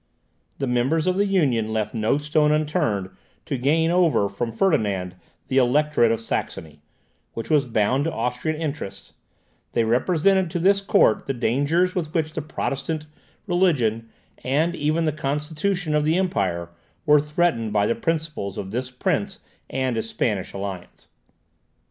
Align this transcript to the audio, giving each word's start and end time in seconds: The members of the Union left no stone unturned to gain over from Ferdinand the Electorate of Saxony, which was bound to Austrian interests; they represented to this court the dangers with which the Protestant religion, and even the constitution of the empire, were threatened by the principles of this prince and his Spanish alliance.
The 0.57 0.65
members 0.65 1.05
of 1.05 1.15
the 1.15 1.27
Union 1.27 1.71
left 1.71 1.93
no 1.93 2.17
stone 2.17 2.51
unturned 2.51 3.11
to 3.45 3.55
gain 3.55 3.91
over 3.91 4.27
from 4.29 4.51
Ferdinand 4.51 5.15
the 5.47 5.57
Electorate 5.59 6.11
of 6.11 6.19
Saxony, 6.19 6.81
which 7.33 7.51
was 7.51 7.67
bound 7.67 8.05
to 8.05 8.11
Austrian 8.11 8.59
interests; 8.59 9.13
they 9.73 9.83
represented 9.83 10.49
to 10.49 10.57
this 10.59 10.81
court 10.81 11.27
the 11.27 11.35
dangers 11.35 11.93
with 11.93 12.15
which 12.15 12.33
the 12.33 12.41
Protestant 12.41 13.05
religion, 13.45 14.09
and 14.43 14.73
even 14.75 15.05
the 15.05 15.11
constitution 15.11 15.93
of 15.93 16.03
the 16.03 16.17
empire, 16.17 16.69
were 17.05 17.19
threatened 17.19 17.71
by 17.71 17.85
the 17.85 17.93
principles 17.93 18.57
of 18.57 18.71
this 18.71 18.89
prince 18.89 19.37
and 19.69 19.97
his 19.97 20.09
Spanish 20.09 20.51
alliance. 20.51 21.09